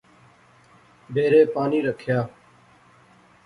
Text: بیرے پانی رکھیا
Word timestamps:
بیرے 1.13 1.41
پانی 1.53 1.79
رکھیا 1.87 2.19